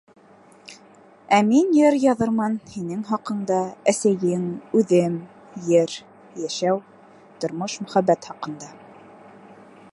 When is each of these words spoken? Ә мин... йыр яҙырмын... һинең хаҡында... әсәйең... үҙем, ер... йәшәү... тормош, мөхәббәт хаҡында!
Ә 1.35 1.37
мин... 1.49 1.67
йыр 1.81 1.97
яҙырмын... 2.05 2.55
һинең 2.77 3.03
хаҡында... 3.11 3.59
әсәйең... 3.93 4.49
үҙем, 4.81 5.19
ер... 5.75 5.97
йәшәү... 6.45 6.83
тормош, 7.45 7.77
мөхәббәт 7.85 8.29
хаҡында! 8.33 8.71